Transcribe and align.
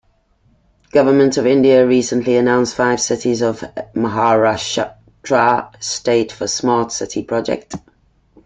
Government 0.89 1.37
of 1.37 1.45
India 1.45 1.85
recently 1.85 2.35
announced 2.35 2.73
five 2.73 2.99
cities 2.99 3.43
of 3.43 3.59
Maharashtra 3.93 4.95
state 5.83 6.31
for 6.31 6.47
smart 6.47 6.91
city 6.91 7.21
project. 7.21 7.75